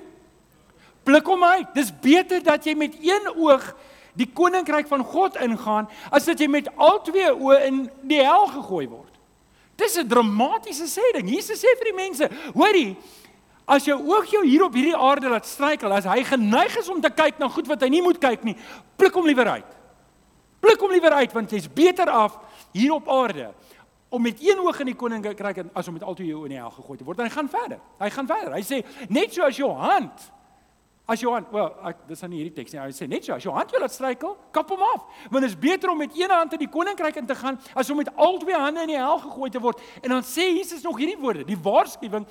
[1.05, 1.74] Blik hom uit.
[1.74, 3.74] Dis beter dat jy met een oog
[4.16, 8.48] die koninkryk van God ingaan as dat jy met al twee oë in die hel
[8.55, 9.12] gegooi word.
[9.76, 11.29] Dis 'n dramatiese sê ding.
[11.29, 12.96] Jesus sê vir die mense, hoorie,
[13.66, 17.00] as jou oog jou hier op hierdie aarde laat struikel, as hy geneig is om
[17.00, 18.57] te kyk na goed wat hy nie moet kyk nie,
[18.96, 19.72] pluk hom liewer uit.
[20.61, 22.38] Pluk hom liewer uit want jy's beter af
[22.72, 23.52] hier op aarde
[24.09, 26.61] om met een oog in die koninkryk as om met al twee oë in die
[26.62, 27.18] hel gegooi te word.
[27.18, 27.81] En hy gaan verder.
[27.98, 28.55] Hy gaan verder.
[28.55, 30.31] Hy sê net so as jou hand
[31.07, 32.81] As jou hand, wel, ek dis aan hierdie teks nie.
[32.83, 35.05] Hy sê net so, as jou hand jou laat struikel, kap hom af.
[35.31, 37.92] Want dit is beter om met een hand in die koninkryk in te gaan as
[37.95, 39.85] om met al twee hande in die hel gegooi te word.
[40.03, 41.47] En dan sê Jesus nog hierdie woorde.
[41.47, 42.27] Die waarskuwing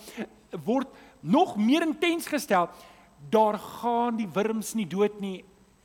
[0.67, 0.91] word
[1.23, 2.67] nog meer intens gestel.
[3.31, 5.37] Daar gaan die wurms nie dood nie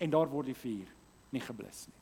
[0.02, 0.90] en daar word die vuur
[1.30, 1.99] nie geblus nie.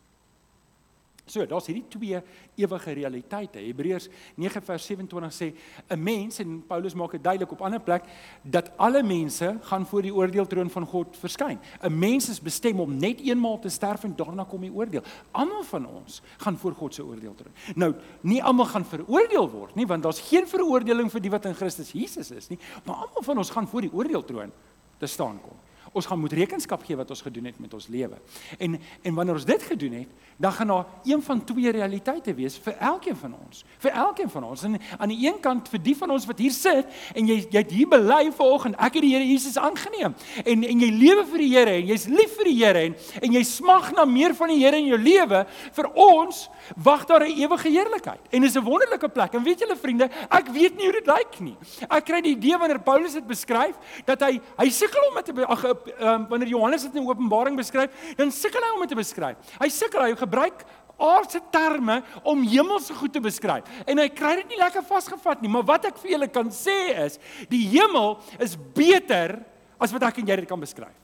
[1.28, 2.20] So, daar's hierdie twee
[2.56, 3.60] ewige realiteite.
[3.60, 4.08] Hebreërs
[4.40, 5.52] 9:27 sê
[5.88, 8.04] 'n mens en Paulus maak dit duidelik op ander plek
[8.42, 11.58] dat alle mense gaan voor die oordeeltroon van God verskyn.
[11.82, 15.02] 'n Mens is bestem om net eenmaal te sterf en daarna kom die oordeel.
[15.30, 17.52] Almal van ons gaan voor God se oordeeltroon.
[17.74, 21.54] Nou, nie almal gaan veroordeel word nie, want daar's geen veroordeling vir die wat in
[21.54, 24.52] Christus Jesus is nie, maar almal van ons gaan voor die oordeeltroon
[24.98, 25.56] te staan kom.
[25.92, 28.18] Ons gaan moet rekenskap gee wat ons gedoen het met ons lewe.
[28.58, 32.58] En en wanneer ons dit gedoen het, dan gaan daar een van twee realiteite wees
[32.58, 33.64] vir elkeen van ons.
[33.78, 34.62] Vir elkeen van ons.
[34.62, 37.62] En aan die een kant vir die van ons wat hier sit en jy jy
[37.62, 40.14] het hier bely vanoggend, ek het die Here Jesus aangeneem.
[40.44, 43.38] En en jy lewe vir die Here en jy's lief vir die Here en en
[43.38, 45.44] jy smag na meer van die Here in jou lewe.
[45.72, 48.20] Vir ons wag daar 'n ewige heerlikheid.
[48.30, 49.34] En dis 'n wonderlike plek.
[49.34, 51.56] En weet julle vriende, ek weet nie hoe dit lyk nie.
[51.88, 55.77] Ek kry die idee wanneer Paulus dit beskryf dat hy hy sukkel om met ag
[55.98, 59.36] um, wanneer Johannes dit in Openbaring beskryf, dan sukkel hy om dit te beskryf.
[59.58, 60.64] Hy sukkel hy gebruik
[60.98, 63.66] aardse terme om hemelse goed te beskryf.
[63.86, 66.78] En hy kry dit nie lekker vasgevat nie, maar wat ek vir julle kan sê
[67.06, 67.18] is,
[67.50, 69.38] die hemel is beter
[69.78, 70.96] as wat ek en jy dit kan beskryf.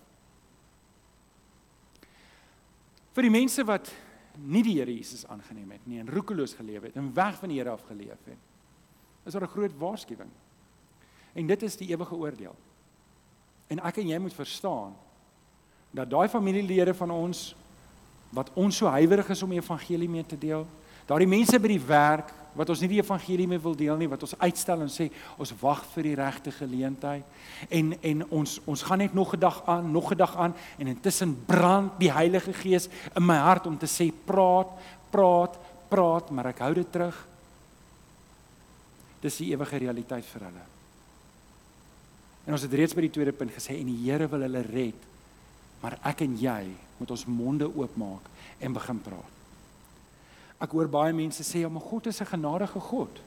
[3.14, 3.92] Vir die mense wat
[4.42, 7.60] nie die Here Jesus aangeneem het nie en roekeloos geleef het en weg van die
[7.60, 8.40] Here af geleef het,
[9.24, 10.30] is daar 'n groot waarskuwing.
[11.34, 12.56] En dit is die ewige oordeel.
[13.68, 14.94] En ek en jy moet verstaan
[15.94, 17.54] dat daai familielede van ons
[18.34, 20.66] wat ons so huiwerig is om die evangelie mee te deel.
[21.06, 24.22] Daardie mense by die werk wat ons nie die evangelie mee wil deel nie, wat
[24.26, 25.08] ons uitstel en sê
[25.42, 27.26] ons wag vir die regte geleentheid.
[27.68, 30.86] En en ons ons gaan net nog 'n dag aan, nog 'n dag aan en
[30.86, 34.70] intussen brand die Heilige Gees in my hart om te sê praat,
[35.10, 37.26] praat, praat, maar ek hou dit terug.
[39.20, 40.73] Dis die ewige realiteit vir hulle.
[42.44, 45.06] En ons het reeds by die tweede punt gesê en die Here wil hulle red.
[45.80, 46.62] Maar ek en jy
[46.98, 48.28] moet ons monde oopmaak
[48.60, 49.32] en begin praat.
[50.62, 53.20] Ek hoor baie mense sê ja, maar God is 'n genadige God.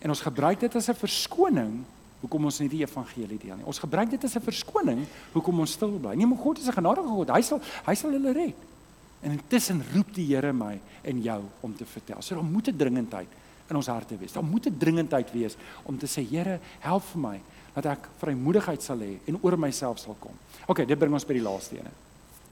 [0.00, 1.84] En ons gebruik dit as 'n verskoning
[2.20, 3.66] hoekom ons nie die evangelie deel nie.
[3.68, 6.14] Ons gebruik dit as 'n verskoning hoekom ons stil bly.
[6.14, 7.28] Nee, maar God is 'n genadige God.
[7.30, 8.56] Hy sal hy sal hulle red.
[9.22, 12.22] En intussen roep die Here my en jou om te vertel.
[12.22, 13.28] So daar moet 'n dringendheid
[13.70, 14.32] in ons harte wees.
[14.32, 17.40] Daar moet 'n dringendheid wees om te sê Here, help vir my
[17.74, 20.34] dat ek vrymoedigheid sal hê en oor myself sal kom.
[20.66, 21.90] OK, dit bring ons by die laaste een.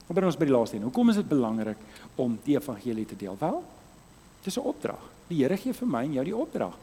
[0.07, 0.83] Kom bring ons by die laaste een.
[0.83, 1.77] Hoekom is dit belangrik
[2.15, 3.37] om die evangelie te deel?
[3.39, 3.63] Wel,
[4.43, 4.99] dis 'n opdrag.
[5.27, 6.73] Die Here gee vir my en jou die opdrag.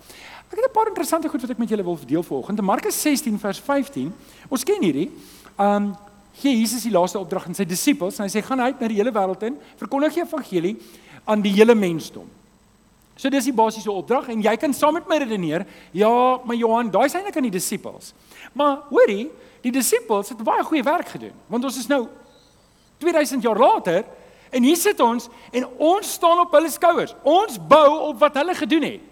[0.50, 2.58] Ek het 'n paar interessante goed wat ek met julle wil deel vanoggend.
[2.58, 4.12] In Markus 16 vers 15.
[4.48, 5.10] Ons ken hierdie.
[5.58, 5.94] Um
[6.32, 8.96] gee Jesus die laaste opdrag aan sy disippels en hy sê gaan uit na die
[8.96, 10.76] hele wêreld in, verkondig die evangelie
[11.24, 12.28] aan die hele mensdom.
[13.20, 15.66] So dis die basiese opdrag en jy kan saam met my redeneer.
[15.92, 18.14] Ja, maar Johan, daai is eintlik aan die disippels.
[18.56, 19.26] Maar hoorie,
[19.60, 21.34] die disippels het baie goeie werk gedoen.
[21.52, 22.06] Want ons is nou
[23.04, 24.08] 2000 jaar later
[24.50, 27.12] en hier sit ons en ons staan op hulle skouers.
[27.22, 29.09] Ons bou op wat hulle gedoen het.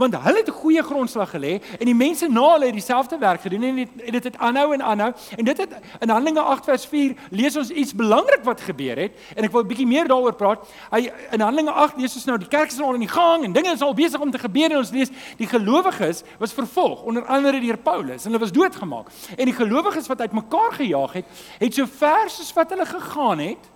[0.00, 3.40] Want hulle het 'n goeie grondslag gelê en die mense na hulle het dieselfde werk
[3.40, 6.86] gedoen en dit het, het aanhou en aanhou en dit het in Handelinge 8 vers
[6.86, 10.34] 4 lees ons iets belangrik wat gebeur het en ek wil 'n bietjie meer daaroor
[10.34, 10.68] praat.
[10.90, 13.52] Hy in Handelinge 8 lees ons nou die kerk is al in die gang en
[13.52, 17.24] dinge is al besig om te gebeur en ons lees die gelowiges was vervolg onder
[17.26, 19.06] andere deur Paulus en hulle was doodgemaak.
[19.36, 21.24] En die gelowiges wat uitmekaar gejaag het,
[21.58, 23.68] het so ver soos wat hulle gegaan het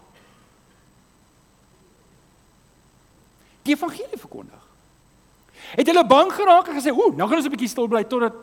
[3.63, 4.64] die evangelie verkondig
[5.77, 8.35] het hulle bang geraak en gesê, "Ooh, nou gaan ons 'n bietjie stil bly totdat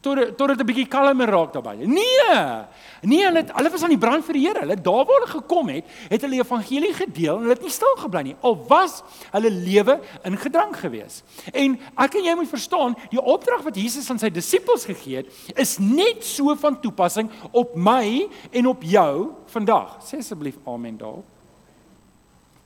[0.00, 2.64] tot tot dit 'n bietjie kalmer raak daarbye." Nee.
[3.02, 4.60] Nee, hulle het, hulle was aan die brand vir die Here.
[4.60, 7.96] Hulle daar waar hulle gekom het, het hulle evangelie gedeel en hulle het nie stil
[8.00, 8.36] gebly nie.
[8.40, 11.22] Al was hulle lewe in gedrang gewees.
[11.52, 15.26] En ek en jy moet verstaan, die opdrag wat Jesus aan sy disippels gegee het,
[15.56, 19.98] is net so van toepassing op my en op jou vandag.
[20.04, 21.22] Sê asseblief amen daar.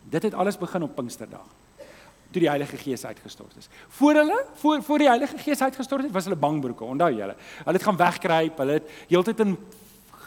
[0.09, 1.59] Dit het alles begin op Pinksterdag
[2.31, 3.69] toe die Heilige Gees uitgestort is.
[3.99, 7.37] Voor hulle, voor voor die Heilige Gees uitgestort het, was hulle bangbroeke, onthou julle.
[7.65, 9.57] Hulle het gaan wegkruip, hulle het heeltyd in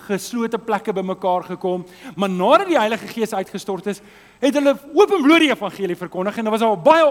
[0.07, 1.85] geslote plekke bymekaar gekom,
[2.15, 4.01] maar nadat die Heilige Gees uitgestort is,
[4.41, 7.05] het hulle openbloot die evangelie verkondig en daar was al baie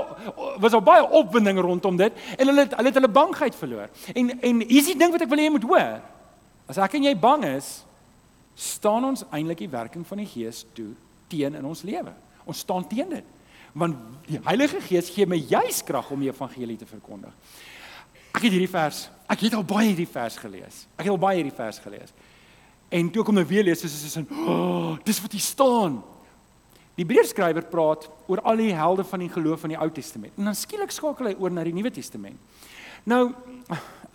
[0.58, 3.92] was al baie opwinding rondom dit en hulle het, hulle het hulle bangheid verloor.
[4.14, 6.00] En en hier is die ding wat ek wil hê jy moet hoor.
[6.70, 7.70] As ek en jy bang is,
[8.58, 10.90] staan ons eintlik die werking van die Gees toe
[11.30, 12.12] teen in ons lewe.
[12.44, 13.36] Ons staan teen dit
[13.72, 17.32] want die Heilige Gees gee my juis krag om die evangelie te verkondig.
[18.30, 20.84] Ek het hierdie vers, ek het al baie hierdie vers gelees.
[20.96, 22.14] Ek het al baie hierdie vers gelees.
[22.90, 26.00] En toe kom nou weer lees, soos is in, oh, dis wat hier staan.
[26.98, 30.34] Die Hebreërskrywer praat oor al die helde van die geloof van die Ou Testament.
[30.36, 32.36] En dan skielik skakel hy oor na die Nuwe Testament.
[33.08, 33.30] Nou,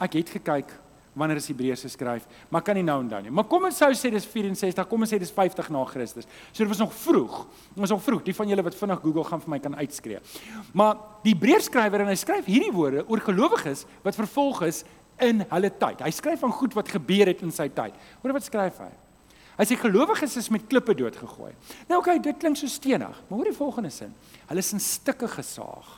[0.03, 0.73] ek het gekyk
[1.15, 3.31] wanneer is Hebreërs geskryf, maar kan nie nou onthou nie.
[3.33, 6.27] Maar kom ons sou sê dis 64, kom ons sê dis 50 na Christus.
[6.51, 7.37] So dit was nog vroeg.
[7.79, 8.25] Was nog vroeg.
[8.27, 10.19] Die van julle wat vinnig Google gaan vir my kan uitskree.
[10.75, 14.83] Maar die Hebreërskrywer en hy skryf hierdie woorde oor gelowiges wat vervolg is
[15.23, 16.03] in hulle tyd.
[16.03, 17.95] Hy skryf van goed wat gebeur het in sy tyd.
[18.21, 18.91] Hoor wat skryf hy?
[19.55, 21.53] Hy sê gelowiges is met klippe doodgegooi.
[21.87, 24.11] Nou oké, okay, dit klink so stenig, maar hoor die volgende sin.
[24.49, 25.93] Hulle is in stukke gesaag.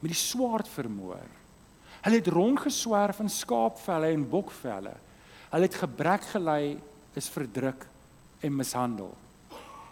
[0.00, 1.20] Met die swaard vermoor.
[2.04, 4.92] Hulle het rondgeswerf in skaapvelle en bokvelle.
[5.50, 6.76] Hulle het gebrek gelei,
[7.16, 7.86] is verdruk
[8.44, 9.12] en mishandel.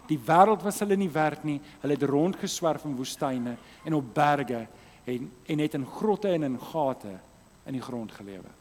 [0.09, 1.59] Die wêreld was hulle nie werd nie.
[1.81, 4.65] Hulle het rondgeswerf in woestyne en op berge
[5.05, 7.15] en en het in grotte en in gate
[7.65, 8.51] in die grond gelewe.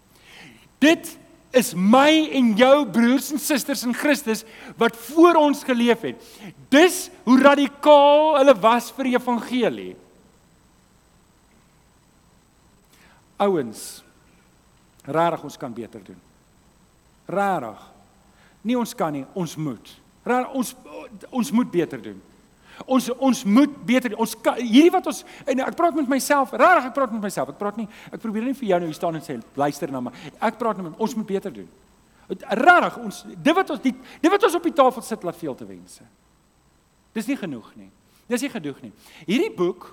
[0.78, 1.16] Dit
[1.52, 4.44] is my en jou broers en susters in Christus
[4.80, 6.22] wat voor ons geleef het.
[6.72, 9.92] Dis hoe radikaal hulle was vir die evangelie.
[13.42, 14.02] Ouens
[15.04, 16.18] rarig ons kan beter doen.
[17.26, 17.80] Rarig.
[18.62, 19.94] Nie ons kan nie, ons moet.
[20.22, 20.74] Rarig ons
[21.30, 22.20] ons moet beter doen.
[22.86, 26.88] Ons ons moet beter ons kan, hierdie wat ons en ek praat met myself, rarig
[26.88, 27.52] ek praat met myself.
[27.52, 30.02] Ek praat nie ek probeer nie vir jou nou hier staan en sê luister na
[30.06, 30.12] my.
[30.38, 31.68] Ek praat net ons moet beter doen.
[32.62, 35.58] Rarig ons dit wat ons die dit wat ons op die tafel sit laat veel
[35.58, 36.06] te wense.
[37.12, 37.90] Dis nie genoeg nie.
[38.30, 38.92] Dis nie genoeg nie.
[39.26, 39.90] Hierdie boek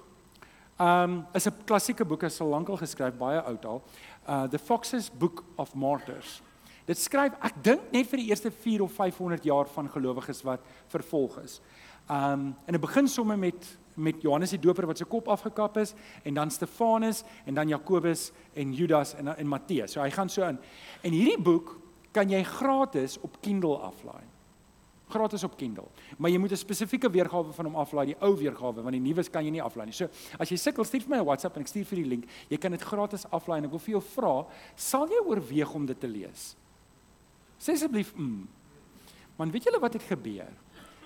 [0.80, 3.84] um is 'n klassieke boek, is al lankal geskryf, baie oud al.
[4.28, 6.42] Uh The Foxes Book of Martyrs.
[6.86, 10.62] Dit skryf ek dink net vir die eerste 4 of 500 jaar van gelowiges wat
[10.88, 11.62] vervolg is.
[12.10, 15.94] Um en dit begin sommer met met Johannes die Doper wat se kop afgekap is
[16.24, 19.92] en dan Stefanus en dan Jakobus en Judas en en Matteus.
[19.92, 20.60] So hy gaan so in.
[21.02, 21.80] En hierdie boek
[22.12, 24.24] kan jy gratis op Kindle aflaai.
[25.10, 25.88] Gratis op Kindle.
[26.18, 29.24] Maar jy moet 'n spesifieke weergawe van hom aflaai, die ou weergawe, want die nuwe
[29.30, 29.94] kan jy nie aflaai nie.
[29.94, 30.08] So
[30.40, 32.26] as jy sukkel, stuur vir my 'n WhatsApp en ek stuur vir die link.
[32.50, 35.86] Jy kan dit gratis aflaai en ek wil vir jou vra, sal jy oorweeg om
[35.86, 36.56] dit te lees?
[37.60, 38.48] Sê asseblief, mm.
[39.38, 40.52] Man, weet julle wat het gebeur?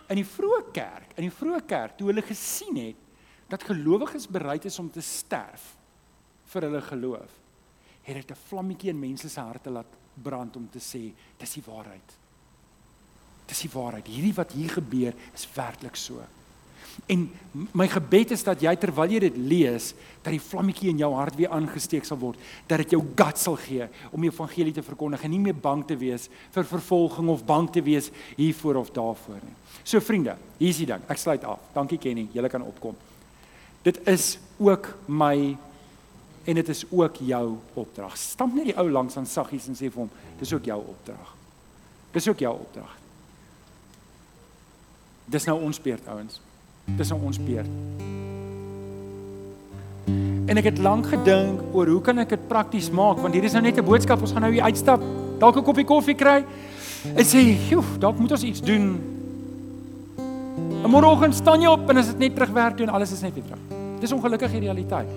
[0.09, 2.95] In die vroeë kerk, in die vroeë kerk, toe hulle gesien het
[3.47, 5.77] dat gelowiges bereid is om te sterf
[6.45, 7.31] vir hulle geloof,
[8.03, 11.63] het dit 'n vlammetjie in mense se harte laat brand om te sê dis die
[11.65, 12.22] waarheid.
[13.49, 14.07] Dis die waarheid.
[14.07, 16.23] Hierdie wat hier gebeur is werklik so.
[17.09, 17.25] En
[17.73, 21.35] my gebed is dat jy terwyl jy dit lees, dat die vlammetjie in jou hart
[21.39, 25.25] weer aangesteek sal word, dat dit jou gut sal gee om die evangelie te verkondig
[25.25, 29.41] en nie meer bang te wees vir vervolging of bang te wees hiervoor of daarvoor
[29.41, 29.57] nie.
[29.83, 31.03] So vriende, hier is die ding.
[31.11, 31.65] Ek sluit af.
[31.73, 32.95] Dankie Kenny, jy kan opkom.
[33.83, 35.35] Dit is ook my
[36.43, 37.45] en dit is ook jou
[37.79, 38.15] opdrag.
[38.19, 41.31] Stamp net die ou langs aan saggies en sê vir hom, dis ook jou opdrag.
[42.13, 42.99] Dis ook jou opdrag.
[45.25, 46.41] Dis nou ons beurt ouens.
[46.97, 47.69] Dis nou ons beurt.
[50.51, 53.55] En ek het lank gedink oor hoe kan ek dit prakties maak want hier is
[53.55, 55.01] nou net 'n boodskap ons gaan nou hier uitstap,
[55.39, 56.43] dalk 'n koppie koffie kry.
[57.15, 58.99] En sê, "Joe, dalk moet ons iets doen."
[60.83, 63.43] 'n Môreoggend staan jy op en as dit net terugwerk doen, alles is net weer
[63.43, 63.59] terug.
[63.99, 65.07] Dis ongelukkige realiteit.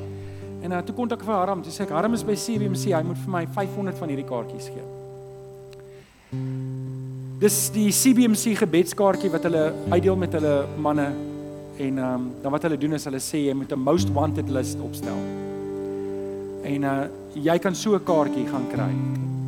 [0.62, 3.03] En uh, toe kontak ek vir Harm, toe sê ek Harm is by CBC, hy
[3.03, 4.96] moet vir my 500 van hierdie kaartjies gee.
[7.47, 11.05] Dis die CBC gebedskaartjie wat hulle uitdeel met hulle manne
[11.79, 14.49] en ehm um, dan wat hulle doen is hulle sê jy moet 'n most wanted
[14.51, 15.21] list opstel.
[16.67, 17.05] En uh
[17.35, 18.91] jy kan so 'n kaartjie gaan kry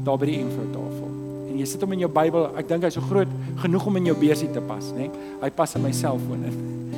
[0.05, 1.11] daar by die infotafel.
[1.51, 2.47] En jy sit hom in jou Bybel.
[2.57, 4.99] Ek dink hy's so groot genoeg om in jou beursie te pas, né?
[4.99, 5.11] Nee?
[5.43, 6.57] Hy pas in my selfoon in.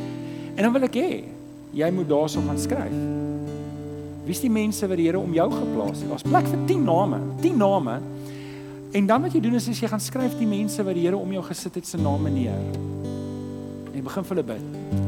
[0.56, 1.24] En dan wil ek hê
[1.72, 2.98] jy moet daarso gaan skryf.
[4.24, 6.08] Wie is die mense wat die Here om jou geplaas het?
[6.10, 8.00] Daar's plek vir 10 name, 10 name.
[8.90, 11.18] En dan wat jy doen is, is jy gaan skryf die mense wat die Here
[11.18, 12.58] om jou gesit het se name neer.
[13.94, 14.98] En begin vir hulle bid.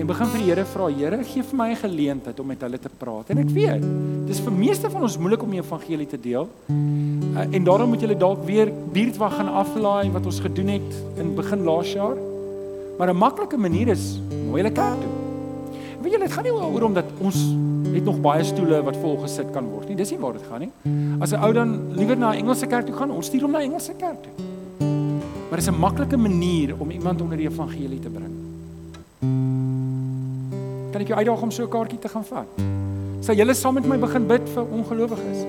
[0.00, 2.78] En begin vir die Here vra, Here, gee vir my 'n geleentheid om met hulle
[2.78, 3.28] te praat.
[3.30, 3.84] En ek weet,
[4.26, 6.48] dis vir meeste van ons moeilik om die evangelie te deel.
[6.70, 11.34] Uh, en daarom moet jy dalk weer buurtwag gaan aflaai wat ons gedoen het in
[11.34, 12.16] begin laas jaar.
[12.98, 15.12] Maar 'n maklike manier is mooi hulle kerk toe.
[16.02, 17.36] Weet julle, dit gaan nie oor omdat ons
[17.94, 19.96] het nog baie stoele wat vol gesit kan word nie.
[19.98, 20.70] Dis nie waar dit gaan nie.
[21.20, 23.58] As 'n ou dan liewer na 'n Engelse kerk toe gaan, ons stuur hom na
[23.58, 24.32] 'n Engelse kerk toe.
[25.48, 28.34] Maar dit is 'n maklike manier om iemand onder die evangelie te bring.
[30.92, 32.46] Kan ek jou uitdaag om so 'n kaartjie te gaan vat?
[33.20, 35.46] Sal julle saam met my begin bid vir ongelowiges?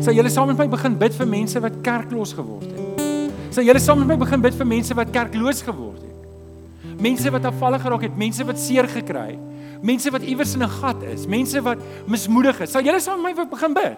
[0.00, 3.02] Sal julle saam met my begin bid vir mense wat kerkloos geword het?
[3.50, 7.00] Sal julle saam met my begin bid vir mense wat kerkloos geword het?
[7.00, 9.53] Mense wat afvallig geraak het, mense wat seer gekry het
[9.84, 12.70] mense wat iewers in 'n gat is, mense wat mismoedig is.
[12.70, 13.96] Sal julle saam met my begin bid?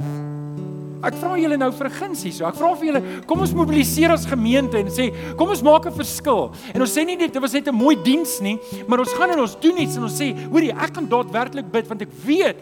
[1.04, 2.46] Ek vra julle nou vir 'n gunsie so.
[2.46, 5.92] Ek vra vir julle, kom ons mobiliseer as gemeente en sê, kom ons maak 'n
[5.92, 6.50] verskil.
[6.74, 9.30] En ons sê nie net dit was net 'n mooi diens nie, maar ons gaan
[9.30, 12.56] en ons doen iets en ons sê, hoorie, ek kan daadwerklik bid want ek weet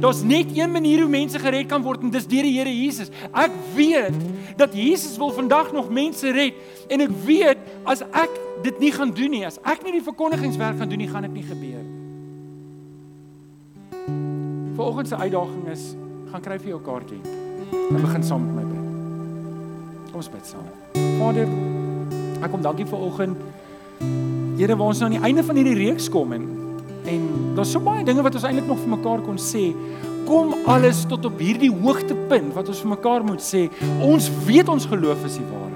[0.00, 3.10] daar's net een manier hoe mense gered kan word en dis deur die Here Jesus.
[3.32, 4.14] Ek weet
[4.56, 6.54] dat Jesus wil vandag nog mense red
[6.90, 8.30] en ek weet as ek
[8.62, 11.32] dit nie gaan doen nie, as ek nie die verkondigingswerk gaan doen nie, gaan dit
[11.32, 11.93] nie gebeur nie.
[14.74, 15.82] Vanoggend se uitdaging is
[16.32, 17.20] gaan kry vir jou kaartjie
[17.94, 20.08] en begin saam met my bid.
[20.10, 20.64] Kom ons bid saam.
[21.20, 21.52] Vader,
[22.42, 23.44] ek kom dankie vir oggend.
[24.58, 26.50] Here, waar ons nou aan die einde van hierdie reeks kom en
[27.04, 29.68] en daar's so baie dinge wat ons eintlik nog vir mekaar kon sê.
[30.26, 33.66] Kom alles tot op hierdie hoogtepunt wat ons vir mekaar moet sê.
[34.02, 35.73] Ons weet ons geloof is die waarheid.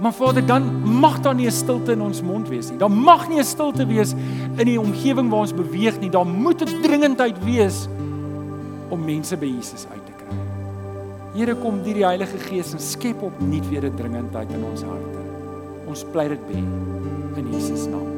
[0.00, 2.78] Maar Vader, dan mag daar nie 'n stilte in ons mond wees nie.
[2.78, 4.14] Daar mag nie 'n stilte wees
[4.56, 6.10] in die omgewing waar ons beweeg nie.
[6.10, 7.88] Daar moet 'n dringendheid wees
[8.88, 10.36] om mense by Jesus uit te kry.
[11.34, 14.82] Here, kom deur die Heilige Gees en skep op nuut weer 'n dringendheid in ons
[14.82, 15.20] harte.
[15.86, 16.58] Ons pleit dit by
[17.38, 18.08] in Jesus naam.